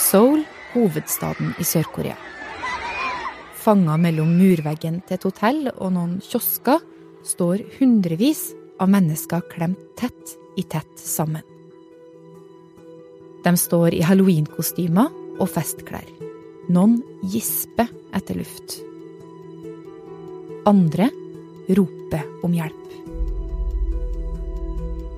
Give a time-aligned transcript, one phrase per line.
[0.00, 2.16] Seoul, hovedstaden i Sør-Korea.
[3.60, 6.80] Fanga mellom murveggen til et hotell og noen kiosker
[7.26, 8.46] står hundrevis
[8.80, 11.44] av mennesker klemt tett i tett sammen.
[13.44, 16.08] De står i halloweenkostymer og festklær.
[16.72, 18.78] Noen gisper etter luft.
[20.70, 21.10] Andre
[21.76, 22.88] roper om hjelp.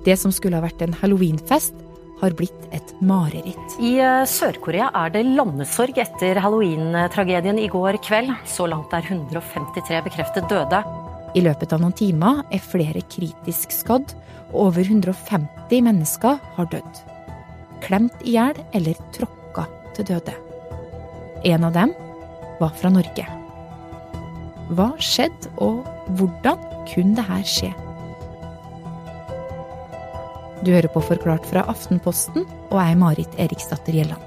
[0.02, 1.77] Det som skulle ha vært en halloweenfest,
[2.23, 3.77] har blitt et mareritt.
[3.83, 8.30] I eh, Sør-Korea er det landesorg etter halloween-tragedien i går kveld.
[8.48, 10.82] Så langt er 153 bekreftet døde.
[11.34, 14.15] I løpet av noen timer er flere kritisk skadd,
[14.52, 17.05] og over 150 mennesker har dødd.
[17.82, 20.34] Klemt i hjel eller tråkka til døde.
[21.48, 21.95] En av dem
[22.60, 23.27] var fra Norge.
[24.73, 25.82] Hva skjedde, og
[26.16, 26.60] hvordan
[26.93, 27.73] kunne dette skje?
[30.62, 34.23] Du hører på Forklart fra Aftenposten, og er Marit Eriksdatter Gjelland.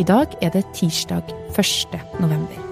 [0.00, 1.98] I dag er det tirsdag 1.
[2.16, 2.62] november.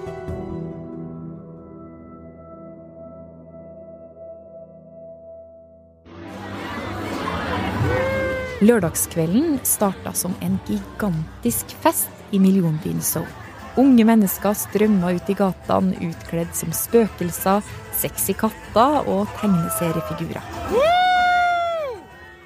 [8.65, 13.29] Lørdagskvelden starta som en gigantisk fest i millionbyen Seoul.
[13.77, 17.61] Unge mennesker strømma ut i gatene utkledd som spøkelser,
[17.93, 21.04] sexy katter og tegneseriefigurer.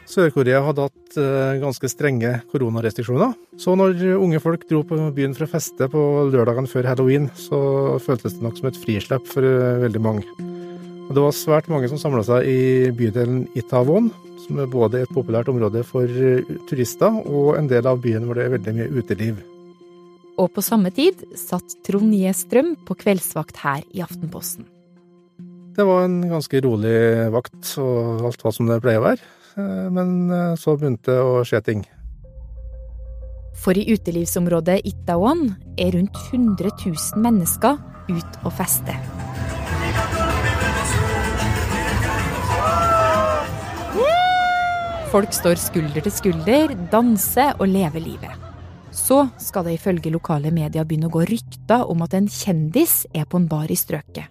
[0.09, 3.35] Sør-Korea hadde hatt eh, ganske strenge koronarestriksjoner.
[3.61, 7.59] Så når unge folk dro på byen for å feste på lørdagen før halloween, så
[8.01, 10.25] føltes det nok som et frislepp for eh, veldig mange.
[11.09, 14.09] Og det var svært mange som samla seg i bydelen Itawon,
[14.47, 18.39] som er både et populært område for eh, turister og en del av byen hvor
[18.39, 19.39] det er veldig mye uteliv.
[20.39, 24.65] Og på samme tid satt Trond Gjestrøm på kveldsvakt her i Aftenposten.
[25.77, 26.95] Det var en ganske rolig
[27.31, 29.35] vakt, og alt var som det pleier å være.
[29.59, 31.85] Eh, men eh, så begynte det å skje ting.
[33.59, 37.79] For i utelivsområdet Itaewon er rundt 100 000 mennesker
[38.09, 38.95] ute og fester.
[45.09, 48.45] Folk står skulder til skulder, danser og lever livet.
[48.93, 53.25] Så skal det ifølge lokale medier begynne å gå rykter om at en kjendis er
[53.25, 54.29] på en bar i strøket.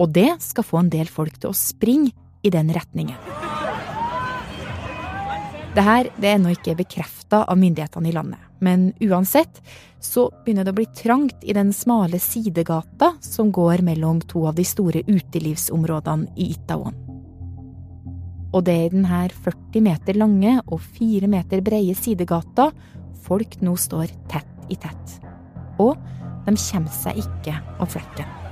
[0.00, 3.43] Og det skal få en del folk til å springe i den retningen.
[5.74, 9.58] Dette det er ennå ikke bekrefta av myndighetene i landet, men uansett
[9.98, 14.54] så begynner det å bli trangt i den smale sidegata som går mellom to av
[14.54, 16.94] de store utelivsområdene i Itaon.
[18.54, 22.70] Og det er i denne 40 meter lange og 4 meter breie sidegata
[23.26, 25.18] folk nå står tett i tett.
[25.82, 25.98] Og
[26.46, 28.43] de kommer seg ikke av flekken.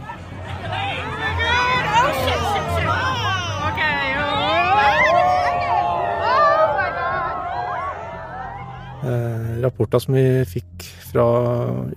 [9.63, 11.27] Rapporter som vi fikk fra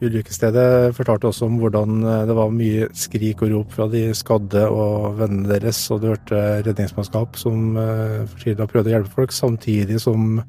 [0.01, 4.65] ulykkesstedet, fortalte også om hvordan eh, det var mye skrik og rop fra de skadde
[4.67, 10.01] og vennene deres, og du hørte redningsmannskap som eh, fortvilet prøvde å hjelpe folk, samtidig
[10.03, 10.41] som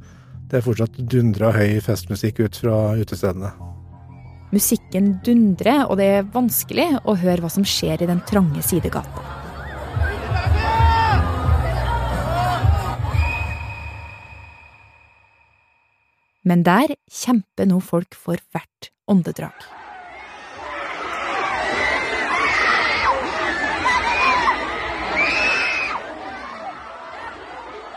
[0.51, 3.53] det fortsatt dundra høy festmusikk ut fra utestedene.
[4.55, 9.46] Musikken dundrer, og det er vanskelig å høre hva som skjer i den trange sidegata.
[16.47, 19.67] Men der kjemper nå folk for hvert åndedrag.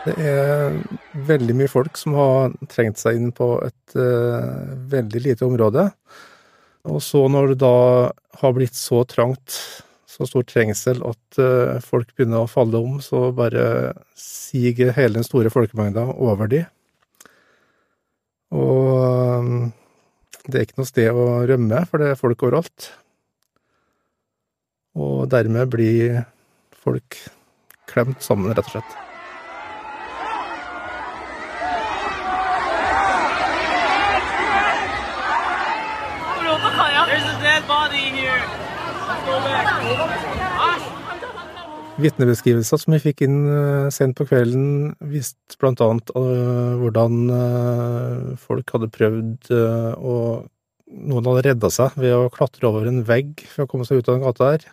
[0.00, 0.78] Det er
[1.28, 5.86] veldig mye folk som har trengt seg inn på et uh, veldig lite område.
[6.88, 7.76] Og så når det da
[8.40, 9.60] har blitt så trangt,
[10.10, 15.28] så stor trengsel, at uh, folk begynner å falle om, så bare siger hele den
[15.28, 16.64] store folkemengda over de.
[18.50, 19.52] Og um,
[20.46, 22.90] det er ikke noe sted å rømme, for det er folk overalt.
[24.98, 26.24] Og dermed blir
[26.74, 27.20] folk
[27.90, 29.09] klemt sammen, rett og slett.
[42.00, 48.30] Vitnebeskrivelser som vi fikk inn eh, sent på kvelden, viste blant annet uh, hvordan uh,
[48.40, 50.16] folk hadde prøvd å
[50.90, 54.08] Noen hadde redda seg ved å klatre over en vegg for å komme seg ut
[54.08, 54.64] av den gata der,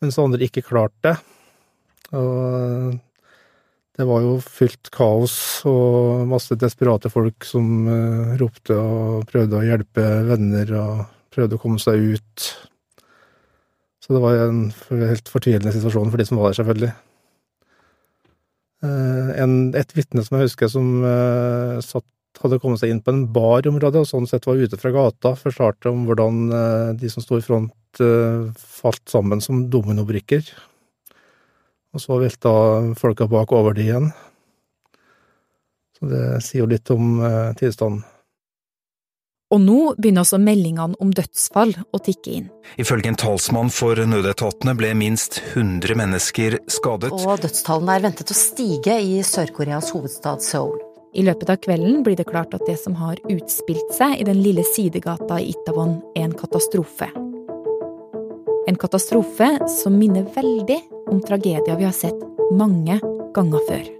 [0.00, 1.12] mens andre ikke klarte det.
[2.16, 2.94] Og
[4.00, 5.34] det var jo fullt kaos
[5.68, 7.84] og masse desperate folk som
[8.40, 11.04] ropte og prøvde å hjelpe venner og
[11.36, 12.48] prøvde å komme seg ut.
[14.08, 14.60] Så det var jo en
[15.04, 16.92] helt fortvilende situasjon for de som var der, selvfølgelig.
[18.88, 22.06] Eh, en, et vitne som jeg husker som uh, satt
[22.38, 24.92] hadde kommet seg inn på en bar i området, og sånn sett var ute fra
[24.94, 30.48] gata, fortalte om hvordan uh, de som sto i front, uh, falt sammen som dominobrikker.
[31.92, 32.52] Og så velta
[32.96, 34.08] folka bak over de igjen.
[35.98, 37.18] Så det sier jo litt om
[37.58, 38.04] tilstanden.
[39.48, 42.48] Og nå begynner også meldingene om dødsfall å tikke inn.
[42.80, 47.14] Ifølge en talsmann for nødetatene ble minst 100 mennesker skadet.
[47.16, 50.76] Og dødstallene er ventet å stige i Sør-Koreas hovedstad Seoul.
[51.16, 54.42] I løpet av kvelden blir det klart at det som har utspilt seg i den
[54.44, 57.08] lille sidegata i Itawon, er en katastrofe.
[58.68, 62.20] En katastrofe som minner veldig om tragedier vi har sett
[62.52, 63.00] mange
[63.32, 63.97] ganger før.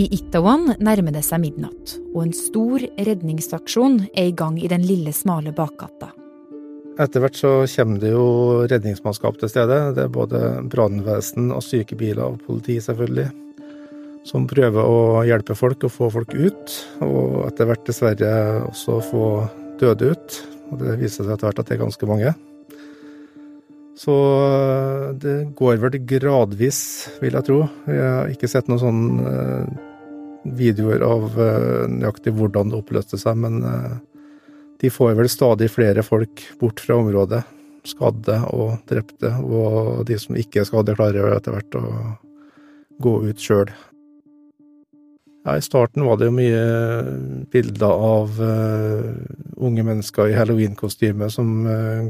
[0.00, 4.84] I Itawan nærmer det seg midnatt, og en stor redningsaksjon er i gang i den
[4.86, 6.08] lille, smale bakgata.
[7.00, 8.24] Etter hvert så kommer det jo
[8.70, 9.80] redningsmannskap til stedet.
[9.96, 10.40] Det er både
[10.72, 13.26] brannvesen og sykebiler og politi, selvfølgelig,
[14.30, 16.76] som prøver å hjelpe folk og få folk ut.
[17.04, 18.32] Og etter hvert dessverre
[18.70, 19.26] også få
[19.82, 20.40] døde ut.
[20.70, 22.32] Og det viser seg etter hvert at det er ganske mange.
[24.00, 24.16] Så
[25.20, 26.82] det går vel gradvis,
[27.20, 27.62] vil jeg tro.
[27.90, 29.88] Jeg har ikke sett noen sånn
[30.44, 31.34] videoer av
[31.90, 33.60] nøyaktig hvordan det oppløste seg, men
[34.80, 37.42] de får vel stadig flere folk bort fra området.
[37.88, 41.84] Skadde og drepte, og de som ikke er skadde, klarer etter hvert å
[43.00, 43.70] gå ut sjøl.
[45.44, 46.64] Ja, I starten var det jo mye
[47.52, 49.06] bilder av uh,
[49.56, 51.64] unge mennesker i halloweenkostyme som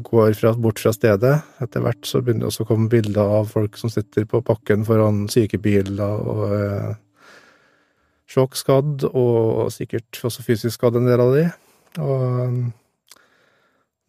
[0.06, 1.36] går fra, bort fra stedet.
[1.62, 4.82] Etter hvert så begynner det også å komme bilder av folk som sitter på pakken
[4.86, 6.42] foran sykebiler og
[8.30, 11.46] sjokkskadd, og sikkert også fysisk skadd, en del av de.
[12.00, 12.20] Og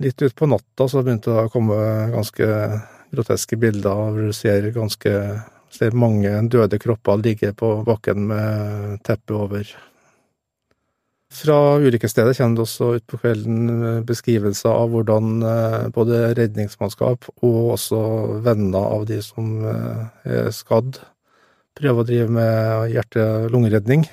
[0.02, 1.78] litt utpå natta så begynte det å komme
[2.14, 2.52] ganske
[3.12, 5.16] groteske bilder hvor du ser ganske
[5.72, 9.72] ser mange døde kropper ligge på bakken med teppet over.
[11.32, 15.46] Fra ulykkesstedet kommer det også utpå kvelden beskrivelser av hvordan
[15.96, 18.02] både redningsmannskap og også
[18.44, 21.00] venner av de som er skadd,
[21.82, 24.06] prøver å drive med hjerte-lungeredning.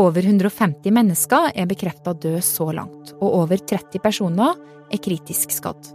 [0.00, 4.54] Over 150 mennesker er bekrefta død så langt, og over 30 personer
[4.90, 5.90] er kritisk skadd.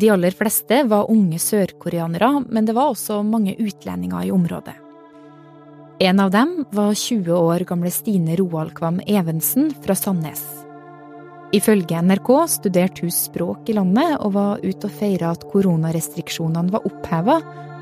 [0.00, 4.78] De aller fleste var unge sørkoreanere, men det var også mange utlendinger i området.
[6.02, 10.61] En av dem var 20 år gamle Stine Roald Kvam Evensen fra Sandnes.
[11.52, 16.86] Ifølge NRK studerte hun språk i landet og var ute og feira at koronarestriksjonene var
[16.88, 17.34] oppheva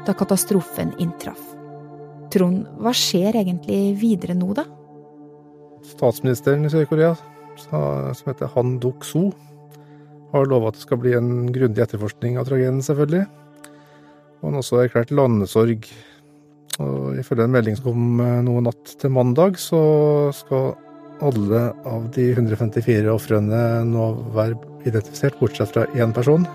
[0.06, 1.52] da katastrofen inntraff.
[2.34, 4.64] Trond, hva skjer egentlig videre nå, da?
[5.86, 7.12] Statsministeren i Sør-Korea,
[7.62, 9.30] som heter Han Duk-soo,
[10.34, 13.24] har lova at det skal bli en grundig etterforskning av tragedien, selvfølgelig.
[14.40, 15.90] Og han har også erklært landesorg.
[16.82, 19.80] Og ifølge en melding som kom nå natt til mandag, så
[20.34, 20.72] skal
[21.20, 24.58] alle av de 154 ofrene nå være
[24.88, 26.46] identifisert, bortsett fra én person.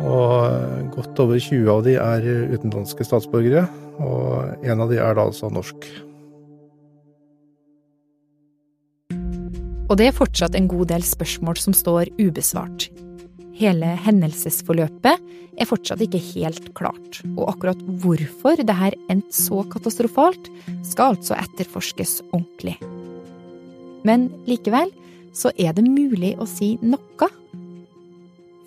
[0.00, 3.66] Og godt over 20 av de er utenlandske statsborgere,
[4.00, 5.90] og en av de er da altså norsk.
[9.90, 12.88] Og det er fortsatt en god del spørsmål som står ubesvart.
[13.60, 15.26] Hele hendelsesforløpet
[15.60, 20.48] er fortsatt ikke helt klart, og akkurat hvorfor det her endte så katastrofalt,
[20.86, 22.78] skal altså etterforskes ordentlig.
[24.06, 24.92] Men likevel
[25.36, 27.28] så er det mulig å si noe.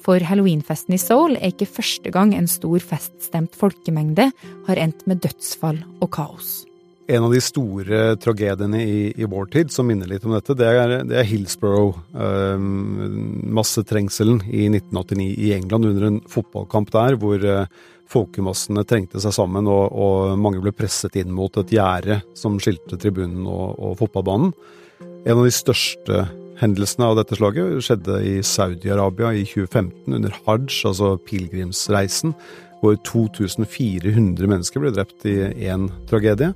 [0.03, 4.29] For halloweenfesten i Seoul er ikke første gang en stor feststemt folkemengde
[4.67, 6.63] har endt med dødsfall og kaos.
[7.11, 10.67] En av de store tragediene i, i, vår tid som minner litt om dette, det
[10.71, 11.97] er, det er Hillsborough.
[12.15, 12.67] Eh,
[13.59, 17.67] massetrengselen i 1989 i England under en fotballkamp der, hvor eh,
[18.11, 22.99] folkemassene trengte seg sammen og, og, mange ble presset inn mot et gjerde som skilte
[22.99, 24.55] tribunen og, og fotballbanen.
[25.23, 26.25] En av de største
[26.59, 32.35] hendelsene av dette slaget skjedde i Saudi-Arabia i 2015 under hajj, altså pilegrimsreisen,
[32.83, 35.37] hvor 2400 mennesker ble drept i
[35.69, 36.51] én tragedie.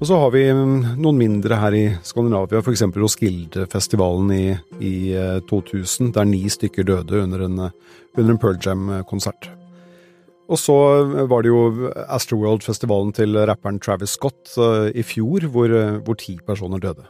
[0.00, 2.86] Og så har vi mm, noen mindre her i Skandinavia, f.eks.
[2.96, 4.44] Roskilde-festivalen i,
[4.80, 4.94] i,
[5.48, 7.58] 2000, eh, der ni stykker døde under en,
[8.16, 9.50] under en Pearl Jam-konsert.
[10.50, 10.74] Og så
[11.30, 14.56] var det jo Astroworld-festivalen til rapperen Travis Scott
[14.96, 17.06] i fjor, hvor ti personer døde.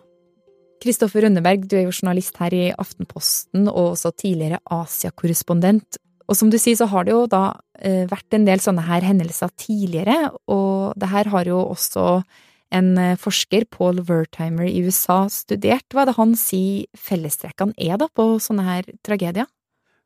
[0.80, 6.00] Kristoffer Rønneberg, du er jo journalist her i Aftenposten og også tidligere Asia-korrespondent.
[6.30, 9.04] Og som du sier, så har det jo da eh, vært en del sånne her
[9.04, 12.22] hendelser tidligere, og det her har jo også
[12.70, 15.88] En eh, forsker, Paul Wertheimer i USA, studert.
[15.90, 19.48] Hva er det han sier fellestrekkene er da på sånne her tragedier?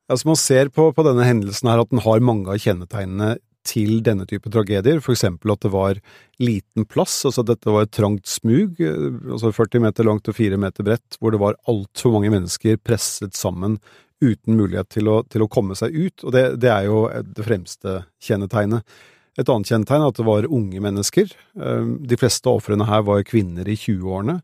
[0.09, 3.35] Altså Man ser på, på denne hendelsen her at den har mange av kjennetegnene
[3.67, 6.01] til denne type tragedier, for eksempel at det var
[6.43, 10.61] liten plass, altså dette var et trangt smug, eh, altså 40 meter langt og 4
[10.61, 13.79] meter bredt, hvor det var altfor mange mennesker presset sammen
[14.25, 17.45] uten mulighet til å, til å komme seg ut, og det, det, er jo det
[17.47, 18.87] fremste kjennetegnet.
[19.35, 21.35] Et annet kjennetegn er at det var unge mennesker.
[21.59, 24.41] Eh, de fleste av ofrene her var kvinner i 20-årene.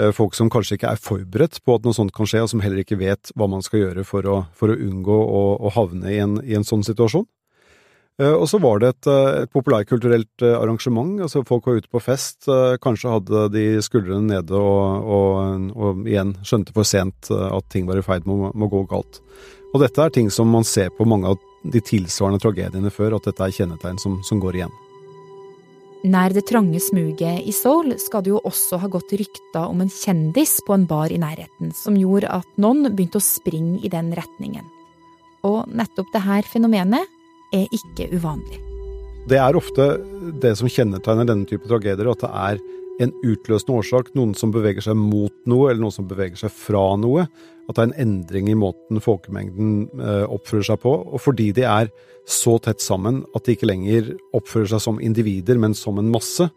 [0.00, 2.62] Eh, folk som kanskje ikke er forberedt på at noe sånt kan skje, og som
[2.64, 6.14] heller ikke vet hva man skal gjøre for å, for å unngå å, å havne
[6.14, 7.28] i en, i en, sånn situasjon.
[8.20, 9.08] Eh, og så var det et,
[9.44, 11.14] et populærkulturelt arrangement.
[11.24, 12.50] altså Folk var ute på fest,
[12.84, 18.00] kanskje hadde de skuldrene nede og, og, og igjen skjønte for sent at ting var
[18.00, 19.22] i ferd med å gå galt.
[19.72, 23.28] Og dette er ting som man ser på mange av de tilsvarende tragediene før, at
[23.28, 24.74] dette er kjennetegn som, som går igjen.
[26.02, 29.92] Nær det trange smuget i Seoul skal det jo også ha gått rykter om en
[29.92, 34.10] kjendis på en bar i nærheten, som gjorde at noen begynte å springe i den
[34.18, 34.66] retningen.
[35.46, 37.06] Og nettopp det her fenomenet
[37.54, 38.60] er ikke uvanlig.
[39.30, 39.88] Det er ofte
[40.42, 42.62] det som kjennetegner denne type tragedier, at det er
[43.02, 46.84] en utløsende årsak, noen som beveger seg mot noe, eller noen som beveger seg fra
[47.00, 47.26] noe.
[47.70, 50.92] At det er en endring i måten folkemengden eh, oppfører seg på.
[51.08, 51.92] Og fordi de er
[52.28, 56.48] så tett sammen at de ikke lenger oppfører seg som individer, men som en masse,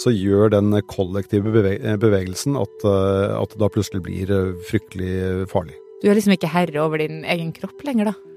[0.00, 5.76] så gjør den kollektive bevegelsen at, eh, at det da plutselig blir eh, fryktelig farlig.
[6.00, 8.29] Du er liksom ikke herre over din egen kropp lenger, da?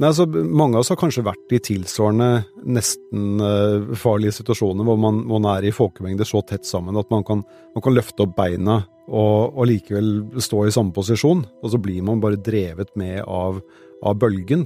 [0.00, 4.96] Nei, altså, Mange av oss har kanskje vært i tilsvarende nesten uh, farlige situasjoner hvor
[5.00, 7.42] man, man, er i folkemengder så tett sammen at man kan,
[7.76, 8.78] man kan løfte opp beina
[9.10, 11.42] og, og, likevel stå i samme posisjon.
[11.60, 13.58] Og så blir man bare drevet med av,
[14.06, 14.64] av bølgen.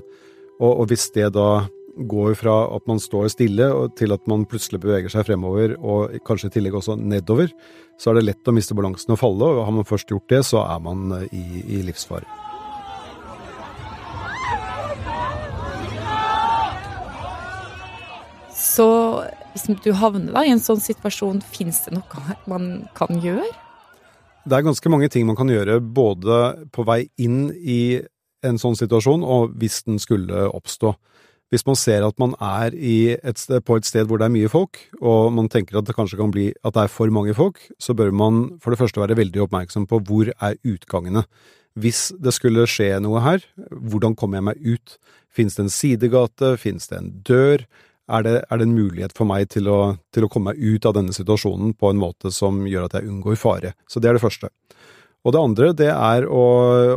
[0.61, 1.65] Og, og, hvis det da
[1.95, 6.53] går fra at man står stille til at man plutselig beveger seg fremover, og kanskje
[6.53, 7.51] i tillegg også nedover,
[7.99, 9.51] så er det lett å miste balansen og falle.
[9.51, 11.47] Og har man først gjort det, så er man eh, i,
[11.79, 12.44] i livsfare.
[19.55, 23.47] Hvis du havner da, i en sånn situasjon, finnes det noe man kan gjøre?
[24.45, 28.03] Det er ganske mange ting man kan gjøre, både på vei inn i
[28.45, 30.93] en sånn situasjon, og hvis den skulle oppstå.
[31.53, 34.51] Hvis man ser at man er et sted, på et sted hvor det er mye
[34.51, 37.61] folk, og man tenker at det kanskje kan bli at det er for mange folk,
[37.79, 41.25] så bør man for det første være veldig oppmerksom på hvor er utgangene.
[41.79, 44.99] Hvis det skulle skje noe her, hvordan kommer jeg meg ut?
[45.35, 46.55] Finnes det en sidegate?
[46.61, 47.65] Finnes det en dør?
[48.13, 49.79] Er det, er det en mulighet for meg til å,
[50.15, 53.09] til å, komme meg ut av denne situasjonen på en måte som gjør at jeg
[53.09, 53.75] unngår fare.
[53.89, 54.51] Så det er det første.
[55.25, 56.45] Og det andre, det er å,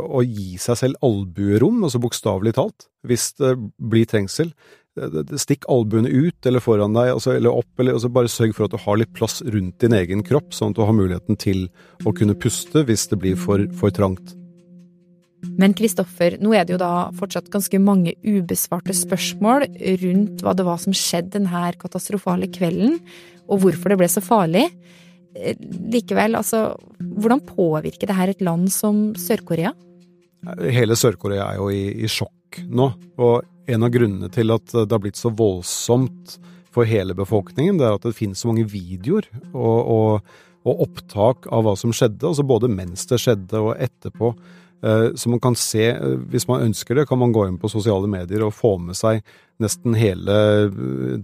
[0.04, 4.52] å gi seg selv albuerom, altså bokstavelig talt, hvis det blir trengsel.
[5.40, 8.74] Stikk albuene ut eller foran deg, altså, eller opp, eller altså bare sørg for at
[8.74, 11.68] du har litt plass rundt din egen kropp, sånn at du har muligheten til
[12.04, 14.34] å kunne puste hvis det blir for, for trangt.
[15.58, 19.68] Men Kristoffer, nå er det jo da fortsatt ganske mange ubesvarte spørsmål
[20.02, 22.98] rundt hva det var som skjedde denne katastrofale kvelden,
[23.48, 24.66] og hvorfor det ble så farlig.
[25.38, 25.58] Eh,
[25.92, 29.72] likevel, altså, hvordan påvirker det her et land som Sør-Korea?
[30.70, 34.94] Hele Sør-Korea er jo i, i, sjokk nå, og en av grunnene til at det
[34.94, 36.38] har blitt så voldsomt
[36.74, 40.30] for hele befolkningen, det er at det finnes så mange videoer og, og,
[40.68, 44.32] og opptak av hva som skjedde, altså både mens det skjedde og etterpå.
[44.82, 47.70] Eh, så man kan se, eh, hvis man ønsker det, kan man gå inn på
[47.70, 49.24] sosiale medier og få med seg
[49.58, 50.36] nesten hele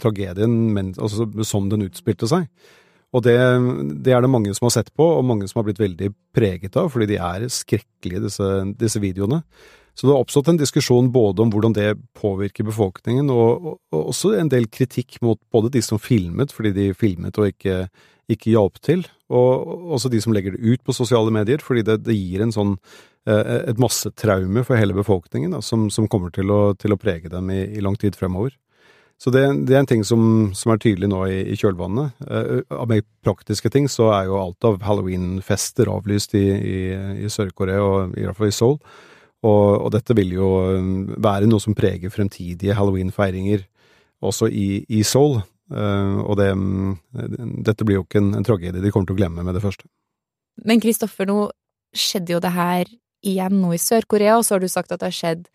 [0.02, 2.48] tragedien tragedien altså, som den utspilte seg.
[3.14, 3.36] Og det,
[4.02, 6.74] det, er det mange som har sett på, og mange som har blitt veldig preget
[6.80, 8.48] av, fordi de er skrekkelige, disse,
[8.80, 9.44] disse videoene.
[9.94, 14.00] Så det har oppstått en diskusjon både om hvordan det påvirker befolkningen, og, og, og,
[14.10, 17.84] også en del kritikk mot både de som filmet, fordi de filmet og ikke,
[18.34, 22.00] ikke hjalp til, og også de som legger det ut på sosiale medier, fordi det,
[22.08, 26.50] det gir en sånn Eh, et massetraume for hele befolkningen da, som, som, kommer til
[26.52, 28.52] å, til å, prege dem i, i, lang tid fremover.
[29.20, 32.18] Så det, det, er en ting som, som er tydelig nå i, i kjølvannet.
[32.26, 36.44] Uh, av mer praktiske ting så er jo alt av halloweenfester avlyst i,
[37.24, 38.78] i Sør-Korea, og i hvert fall i Seoul.
[39.44, 40.50] Og, og, dette vil jo
[41.20, 43.66] være noe som preger fremtidige halloweenfeiringer
[44.24, 45.38] også i, Seoul.
[45.72, 46.50] Uh, og det,
[47.64, 49.88] dette blir jo ikke en, en tragedie de kommer til å glemme med det første.
[50.68, 51.48] Men Kristoffer, nå
[51.94, 52.90] skjedde jo det her
[53.26, 55.46] igjen nå i Sør-Korea, og så har du sagt at det har skjedd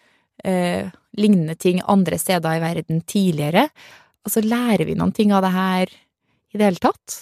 [0.44, 3.70] eh, lignende ting andre steder i verden tidligere.
[4.26, 5.94] Altså, lærer vi noen ting av det her
[6.54, 7.20] i det hele tatt?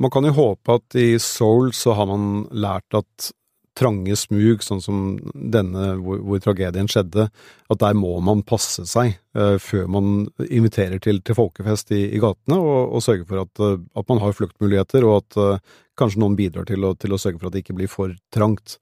[0.00, 3.32] Man kan jo håpe at i Seoul så har man lært at
[3.80, 5.00] trange smug, sånn som
[5.32, 7.28] denne hvor, hvor, tragedien skjedde,
[7.70, 10.10] at der må man passe seg eh, før man
[10.48, 14.22] inviterer til, til folkefest i, i gatene, og, og sørge for at, uh, at, man
[14.24, 17.56] har fluktmuligheter, og at eh, kanskje noen bidrar til å, til å, sørge for at
[17.56, 18.78] det ikke blir for trangt.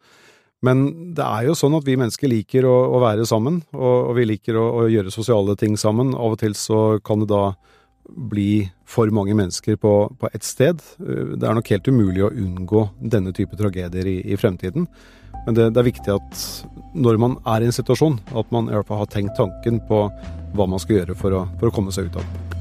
[0.67, 4.17] Men det er jo sånn at vi mennesker liker å, å være sammen, og, og
[4.19, 6.15] vi liker å, å, gjøre sosiale ting sammen.
[6.19, 7.53] Av og til så kan det da
[8.09, 10.83] bli for mange mennesker på, på ett sted.
[10.99, 14.89] Det er nok helt umulig å unngå denne type tragedier i, i fremtiden.
[15.45, 16.45] Men det, det, er viktig at
[16.99, 20.07] når man er i en situasjon, at man i hvert fall har tenkt tanken på
[20.57, 22.58] hva man skal gjøre for å, for å komme seg ut av den.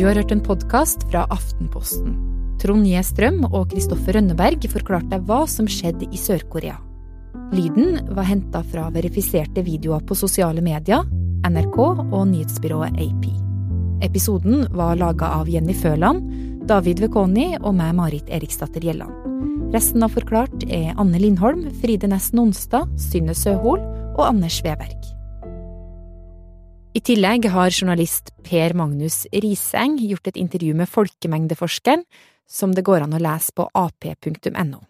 [0.00, 2.14] Du har hørt en podkast fra Aftenposten.
[2.62, 6.78] Trond Gjestrøm og Kristoffer Rønneberg forklarte hva som skjedde i Sør-Korea.
[7.52, 11.04] Lyden var henta fra verifiserte videoer på sosiale medier,
[11.44, 13.28] NRK og nyhetsbyrået AP.
[14.08, 16.32] Episoden var laga av Jenny Føland,
[16.64, 19.12] David Vekoni og meg, Marit Eriksdatter Gjelland.
[19.76, 23.84] Resten av Forklart er Anne Lindholm, Fride Næss Nonstad, Synne Søhol
[24.16, 25.19] og Anders Sveberg.
[26.90, 32.02] I tillegg har journalist Per Magnus Riseng gjort et intervju med folkemengdeforskeren,
[32.50, 34.80] som det går an å lese på ap.no.